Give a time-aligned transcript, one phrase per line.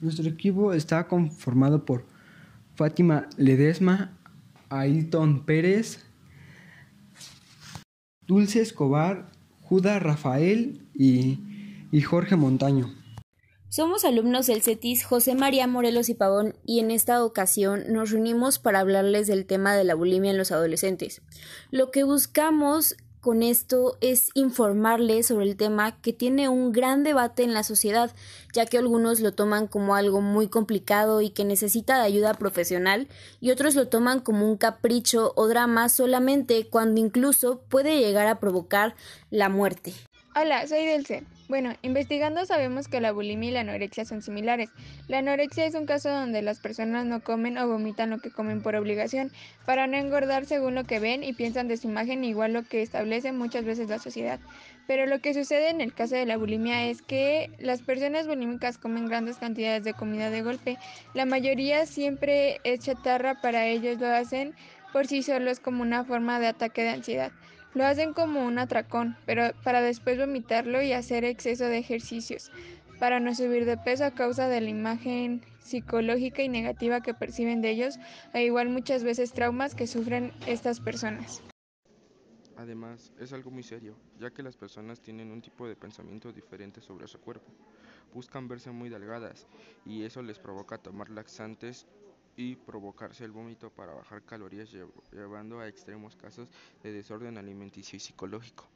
[0.00, 2.06] Nuestro equipo está conformado por
[2.74, 4.16] Fátima Ledesma,
[4.70, 6.06] Ailton Pérez,
[8.26, 9.26] Dulce Escobar,
[9.62, 13.05] Judas Rafael y Jorge Montaño.
[13.76, 18.58] Somos alumnos del CETIS José María Morelos y Pavón y en esta ocasión nos reunimos
[18.58, 21.20] para hablarles del tema de la bulimia en los adolescentes.
[21.70, 27.42] Lo que buscamos con esto es informarles sobre el tema que tiene un gran debate
[27.42, 28.14] en la sociedad,
[28.54, 33.08] ya que algunos lo toman como algo muy complicado y que necesita de ayuda profesional,
[33.42, 38.40] y otros lo toman como un capricho o drama solamente cuando incluso puede llegar a
[38.40, 38.96] provocar
[39.28, 39.92] la muerte.
[40.38, 41.22] Hola, soy Delce.
[41.48, 44.68] Bueno, investigando sabemos que la bulimia y la anorexia son similares.
[45.08, 48.60] La anorexia es un caso donde las personas no comen o vomitan lo que comen
[48.60, 49.32] por obligación,
[49.64, 52.82] para no engordar según lo que ven y piensan de su imagen igual lo que
[52.82, 54.38] establece muchas veces la sociedad.
[54.86, 58.76] Pero lo que sucede en el caso de la bulimia es que las personas bulímicas
[58.76, 60.76] comen grandes cantidades de comida de golpe.
[61.14, 64.54] La mayoría siempre es chatarra, para ellos lo hacen
[64.92, 67.32] por sí solos como una forma de ataque de ansiedad.
[67.76, 72.50] Lo hacen como un atracón, pero para después vomitarlo y hacer exceso de ejercicios,
[72.98, 77.60] para no subir de peso a causa de la imagen psicológica y negativa que perciben
[77.60, 77.98] de ellos,
[78.32, 81.42] e igual muchas veces traumas que sufren estas personas.
[82.56, 86.80] Además, es algo muy serio, ya que las personas tienen un tipo de pensamiento diferente
[86.80, 87.52] sobre su cuerpo.
[88.14, 89.46] Buscan verse muy delgadas
[89.84, 91.86] y eso les provoca tomar laxantes
[92.36, 94.68] y provocarse el vómito para bajar calorías
[95.12, 96.48] llevando a extremos casos
[96.82, 98.68] de desorden alimenticio y psicológico.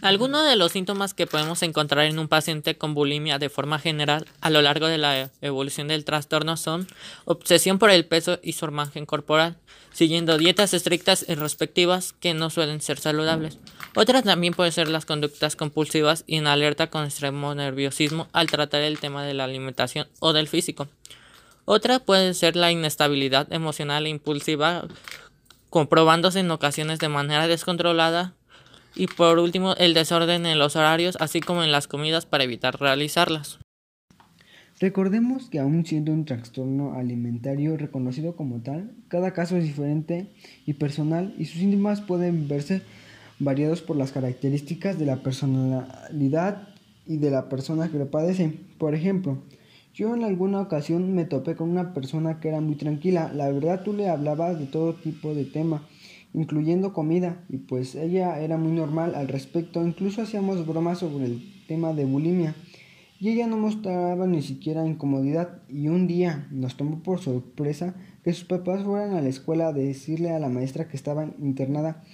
[0.00, 4.26] Algunos de los síntomas que podemos encontrar en un paciente con bulimia de forma general
[4.40, 6.86] a lo largo de la evolución del trastorno son
[7.24, 9.56] obsesión por el peso y su imagen corporal,
[9.92, 13.58] siguiendo dietas estrictas y respectivas que no suelen ser saludables.
[13.96, 18.82] Otra también puede ser las conductas compulsivas y en alerta con extremo nerviosismo al tratar
[18.82, 20.86] el tema de la alimentación o del físico.
[21.70, 24.88] Otra puede ser la inestabilidad emocional e impulsiva,
[25.68, 28.32] comprobándose en ocasiones de manera descontrolada.
[28.94, 32.80] Y por último, el desorden en los horarios, así como en las comidas para evitar
[32.80, 33.58] realizarlas.
[34.80, 40.32] Recordemos que aún siendo un trastorno alimentario reconocido como tal, cada caso es diferente
[40.64, 42.80] y personal y sus síntomas pueden verse
[43.40, 46.70] variados por las características de la personalidad
[47.04, 48.54] y de la persona que lo padece.
[48.78, 49.42] Por ejemplo,
[49.98, 53.32] yo en alguna ocasión me topé con una persona que era muy tranquila.
[53.34, 55.88] La verdad tú le hablabas de todo tipo de tema,
[56.32, 59.84] incluyendo comida, y pues ella era muy normal al respecto.
[59.84, 62.54] Incluso hacíamos bromas sobre el tema de bulimia.
[63.18, 65.62] Y ella no mostraba ni siquiera incomodidad.
[65.68, 69.72] Y un día nos tomó por sorpresa que sus papás fueran a la escuela a
[69.72, 72.04] decirle a la maestra que estaba internada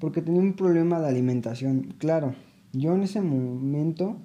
[0.00, 1.94] porque tenía un problema de alimentación.
[1.98, 2.34] Claro,
[2.72, 4.16] yo en ese momento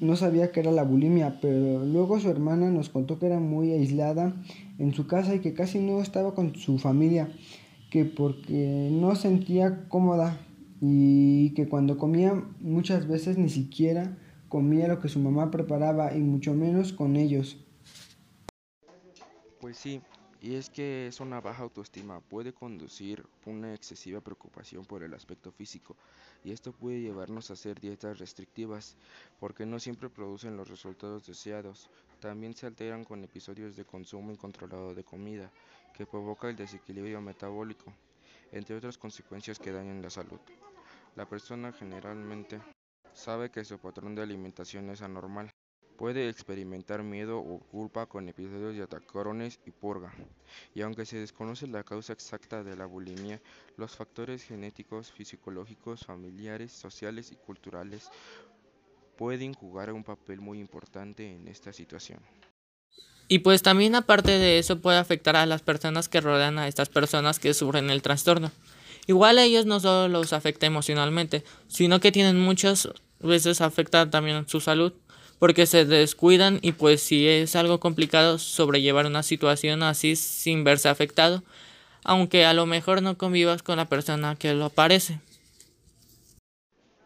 [0.00, 3.72] no sabía que era la bulimia, pero luego su hermana nos contó que era muy
[3.72, 4.34] aislada
[4.78, 7.28] en su casa y que casi no estaba con su familia,
[7.90, 10.38] que porque no sentía cómoda
[10.80, 14.18] y que cuando comía muchas veces ni siquiera
[14.48, 17.58] comía lo que su mamá preparaba y mucho menos con ellos.
[19.60, 20.00] Pues sí,
[20.40, 25.50] y es que es una baja autoestima, puede conducir una excesiva preocupación por el aspecto
[25.50, 25.96] físico
[26.44, 28.96] y esto puede llevarnos a hacer dietas restrictivas
[29.40, 31.90] porque no siempre producen los resultados deseados.
[32.20, 35.50] También se alteran con episodios de consumo incontrolado de comida
[35.94, 37.92] que provoca el desequilibrio metabólico,
[38.52, 40.38] entre otras consecuencias que dañan la salud.
[41.16, 42.60] La persona generalmente
[43.14, 45.50] sabe que su patrón de alimentación es anormal
[45.96, 50.12] Puede experimentar miedo o culpa con episodios de atacones y purga.
[50.74, 53.40] Y aunque se desconoce la causa exacta de la bulimia,
[53.78, 58.10] los factores genéticos, fisiológicos, familiares, sociales y culturales
[59.16, 62.20] pueden jugar un papel muy importante en esta situación.
[63.28, 66.90] Y pues también aparte de eso puede afectar a las personas que rodean a estas
[66.90, 68.52] personas que sufren el trastorno.
[69.06, 72.88] Igual a ellos no solo los afecta emocionalmente, sino que tienen muchas
[73.20, 74.92] veces afecta también su salud
[75.38, 80.88] porque se descuidan y pues si es algo complicado sobrellevar una situación así sin verse
[80.88, 81.42] afectado,
[82.04, 85.20] aunque a lo mejor no convivas con la persona que lo parece.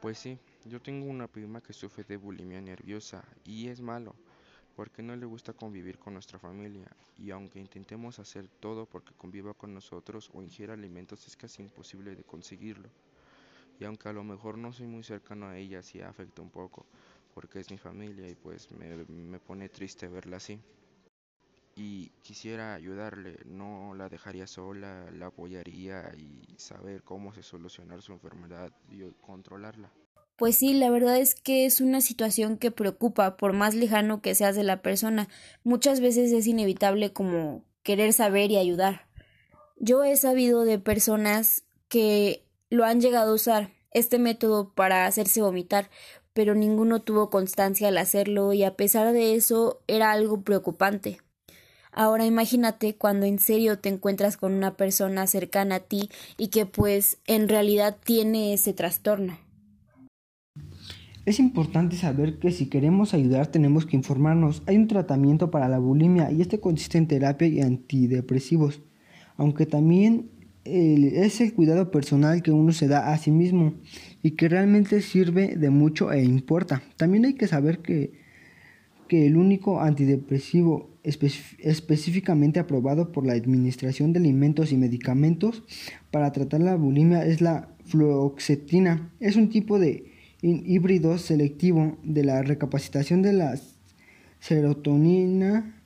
[0.00, 4.14] Pues sí, yo tengo una prima que sufre de bulimia nerviosa y es malo,
[4.74, 6.88] porque no le gusta convivir con nuestra familia
[7.18, 12.14] y aunque intentemos hacer todo porque conviva con nosotros o ingiera alimentos es casi imposible
[12.14, 12.88] de conseguirlo.
[13.78, 16.86] Y aunque a lo mejor no soy muy cercano a ella, sí afecta un poco,
[17.36, 20.58] porque es mi familia y pues me, me pone triste verla así.
[21.76, 28.12] y quisiera ayudarle, no la dejaría sola, la apoyaría y saber cómo se solucionar su
[28.14, 29.92] enfermedad y controlarla.
[30.36, 34.34] Pues sí, la verdad es que es una situación que preocupa, por más lejano que
[34.34, 35.28] seas de la persona.
[35.64, 39.08] Muchas veces es inevitable como querer saber y ayudar.
[39.78, 45.42] Yo he sabido de personas que lo han llegado a usar, este método para hacerse
[45.42, 45.90] vomitar,
[46.36, 51.16] pero ninguno tuvo constancia al hacerlo y a pesar de eso era algo preocupante.
[51.92, 56.66] Ahora imagínate cuando en serio te encuentras con una persona cercana a ti y que
[56.66, 59.38] pues en realidad tiene ese trastorno.
[61.24, 64.62] Es importante saber que si queremos ayudar tenemos que informarnos.
[64.66, 68.82] Hay un tratamiento para la bulimia y este consiste en terapia y antidepresivos,
[69.38, 70.35] aunque también
[70.66, 73.74] es el cuidado personal que uno se da a sí mismo
[74.22, 76.82] y que realmente sirve de mucho e importa.
[76.96, 78.12] También hay que saber que,
[79.08, 85.62] que el único antidepresivo específicamente aprobado por la Administración de Alimentos y Medicamentos
[86.10, 89.12] para tratar la bulimia es la fluoxetina.
[89.20, 90.10] Es un tipo de
[90.42, 93.58] híbrido selectivo de la recapacitación de la
[94.40, 95.80] serotonina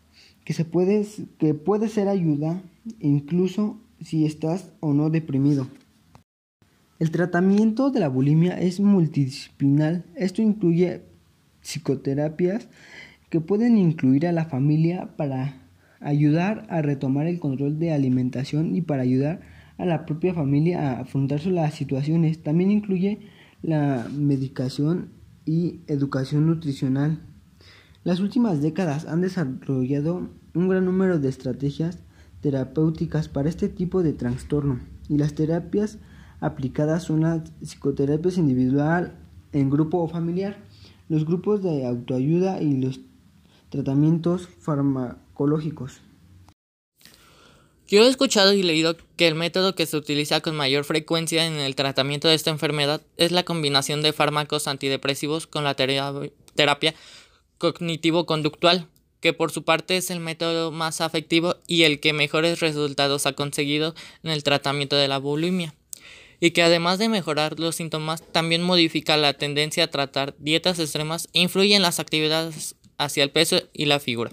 [0.44, 1.06] que, se puede,
[1.38, 2.62] que puede ser ayuda
[2.98, 5.68] incluso si estás o no deprimido.
[6.98, 10.04] El tratamiento de la bulimia es multidisciplinar.
[10.16, 11.02] Esto incluye
[11.62, 12.68] psicoterapias
[13.30, 15.62] que pueden incluir a la familia para
[16.00, 19.40] ayudar a retomar el control de alimentación y para ayudar
[19.78, 22.42] a la propia familia a afrontar las situaciones.
[22.42, 23.20] También incluye
[23.62, 25.10] la medicación
[25.46, 27.20] y educación nutricional.
[28.04, 31.98] Las últimas décadas han desarrollado un gran número de estrategias
[32.40, 35.98] terapéuticas para este tipo de trastorno y las terapias
[36.40, 39.18] aplicadas son las psicoterapias individual,
[39.52, 40.58] en grupo o familiar,
[41.08, 43.00] los grupos de autoayuda y los
[43.68, 46.00] tratamientos farmacológicos.
[47.88, 51.54] Yo he escuchado y leído que el método que se utiliza con mayor frecuencia en
[51.54, 56.94] el tratamiento de esta enfermedad es la combinación de fármacos antidepresivos con la terapia
[57.58, 58.86] cognitivo-conductual,
[59.20, 63.32] que por su parte es el método más afectivo y el que mejores resultados ha
[63.32, 65.74] conseguido en el tratamiento de la bulimia,
[66.40, 71.28] y que además de mejorar los síntomas, también modifica la tendencia a tratar dietas extremas
[71.32, 74.32] e influye en las actividades hacia el peso y la figura,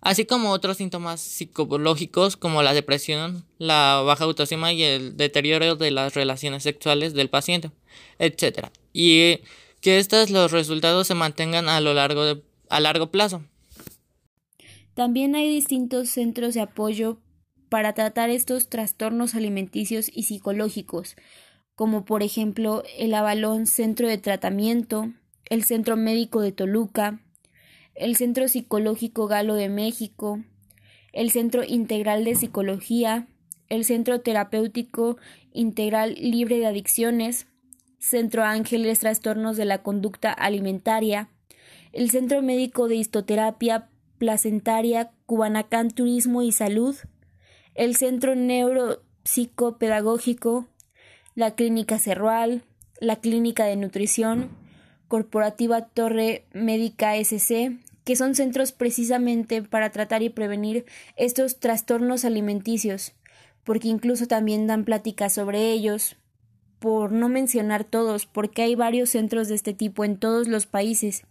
[0.00, 5.90] así como otros síntomas psicológicos como la depresión, la baja autoestima y el deterioro de
[5.90, 7.70] las relaciones sexuales del paciente,
[8.18, 8.68] etc.
[8.92, 9.40] Y
[9.80, 13.42] que estos los resultados se mantengan a lo largo de, a largo plazo.
[14.94, 17.18] También hay distintos centros de apoyo
[17.68, 21.16] para tratar estos trastornos alimenticios y psicológicos,
[21.74, 25.12] como por ejemplo el Avalón Centro de Tratamiento,
[25.48, 27.20] el Centro Médico de Toluca,
[27.94, 30.42] el Centro Psicológico Galo de México,
[31.12, 33.28] el Centro Integral de Psicología,
[33.68, 35.16] el Centro Terapéutico
[35.52, 37.46] Integral Libre de Adicciones,
[37.98, 41.28] Centro Ángeles Trastornos de la Conducta Alimentaria,
[41.92, 43.89] el Centro Médico de Histoterapia
[44.20, 46.94] Placentaria, Cubanacán Turismo y Salud,
[47.74, 50.66] el Centro Neuropsicopedagógico,
[51.34, 52.62] la Clínica Cerrual,
[53.00, 54.50] la Clínica de Nutrición,
[55.08, 60.84] Corporativa Torre Médica SC, que son centros precisamente para tratar y prevenir
[61.16, 63.14] estos trastornos alimenticios,
[63.64, 66.18] porque incluso también dan pláticas sobre ellos,
[66.78, 71.24] por no mencionar todos, porque hay varios centros de este tipo en todos los países.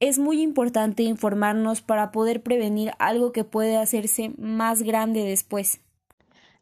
[0.00, 5.80] Es muy importante informarnos para poder prevenir algo que puede hacerse más grande después.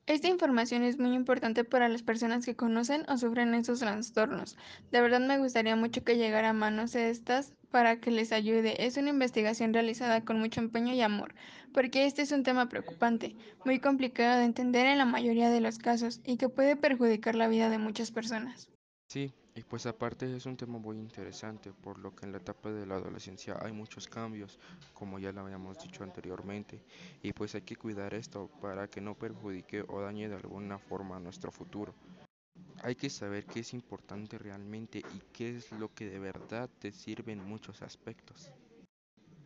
[0.07, 4.57] Esta información es muy importante para las personas que conocen o sufren esos trastornos.
[4.91, 8.85] De verdad me gustaría mucho que llegara a manos estas para que les ayude.
[8.85, 11.35] Es una investigación realizada con mucho empeño y amor,
[11.73, 15.79] porque este es un tema preocupante, muy complicado de entender en la mayoría de los
[15.79, 18.69] casos y que puede perjudicar la vida de muchas personas.
[19.09, 22.71] Sí, y pues aparte es un tema muy interesante, por lo que en la etapa
[22.71, 24.59] de la adolescencia hay muchos cambios,
[24.94, 26.80] como ya lo habíamos dicho anteriormente,
[27.23, 31.21] y pues hay que cuidar esto para que no perjudique o dañe de alguna forma
[31.21, 31.94] nuestro futuro.
[32.82, 36.90] Hay que saber qué es importante realmente y qué es lo que de verdad te
[36.90, 38.50] sirve en muchos aspectos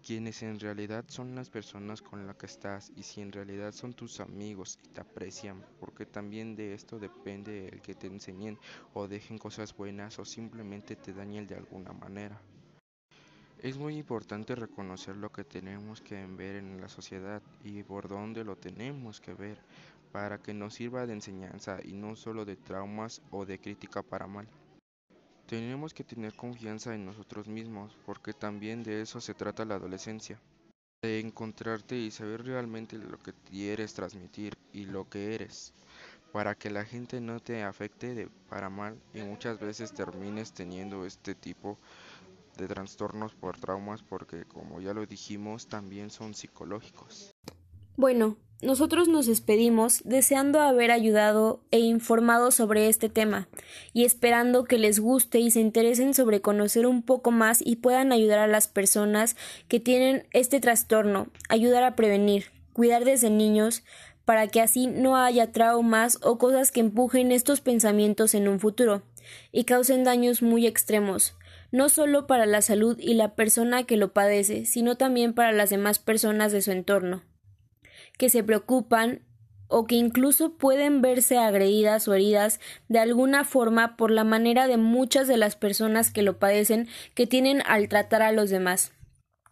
[0.06, 3.92] quienes en realidad son las personas con las que estás y si en realidad son
[3.92, 8.56] tus amigos y te aprecian, porque también de esto depende el que te enseñen
[8.94, 12.40] o dejen cosas buenas o simplemente te dañen de alguna manera.
[13.58, 18.44] Es muy importante reconocer lo que tenemos que ver en la sociedad y por dónde
[18.44, 19.58] lo tenemos que ver
[20.12, 24.28] para que nos sirva de enseñanza y no solo de traumas o de crítica para
[24.28, 24.46] mal.
[25.46, 30.40] Tenemos que tener confianza en nosotros mismos, porque también de eso se trata la adolescencia.
[31.02, 35.74] de encontrarte y saber realmente lo que quieres transmitir y lo que eres,
[36.32, 41.06] para que la gente no te afecte de para mal y muchas veces termines teniendo
[41.06, 41.78] este tipo
[42.56, 47.34] de trastornos por traumas porque como ya lo dijimos también son psicológicos.
[47.98, 53.48] Bueno, nosotros nos despedimos deseando haber ayudado e informado sobre este tema
[53.94, 58.12] y esperando que les guste y se interesen sobre conocer un poco más y puedan
[58.12, 59.34] ayudar a las personas
[59.68, 63.82] que tienen este trastorno, ayudar a prevenir, cuidar desde niños
[64.26, 69.04] para que así no haya traumas o cosas que empujen estos pensamientos en un futuro
[69.52, 71.34] y causen daños muy extremos,
[71.72, 75.70] no solo para la salud y la persona que lo padece, sino también para las
[75.70, 77.22] demás personas de su entorno
[78.16, 79.22] que se preocupan
[79.68, 84.76] o que incluso pueden verse agredidas o heridas de alguna forma por la manera de
[84.76, 88.92] muchas de las personas que lo padecen que tienen al tratar a los demás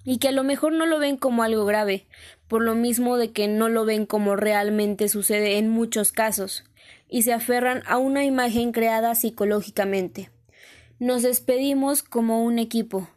[0.04, 2.06] y que a lo mejor no lo ven como algo grave,
[2.46, 6.64] por lo mismo de que no lo ven como realmente sucede en muchos casos,
[7.08, 10.30] y se aferran a una imagen creada psicológicamente.
[10.98, 13.08] Nos despedimos como un equipo,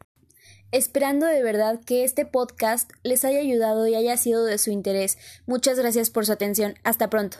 [0.72, 5.18] Esperando de verdad que este podcast les haya ayudado y haya sido de su interés.
[5.46, 6.76] Muchas gracias por su atención.
[6.84, 7.38] Hasta pronto.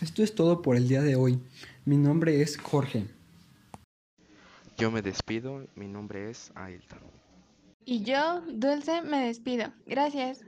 [0.00, 1.40] Esto es todo por el día de hoy.
[1.84, 3.06] Mi nombre es Jorge.
[4.78, 7.00] Yo me despido, mi nombre es Ailton.
[7.84, 9.72] Y yo, Dulce, me despido.
[9.86, 10.40] Gracias.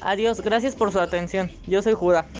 [0.00, 1.50] Adiós, gracias por su atención.
[1.66, 2.26] Yo soy Jura.